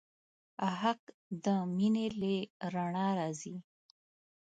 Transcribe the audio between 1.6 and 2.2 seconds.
مینې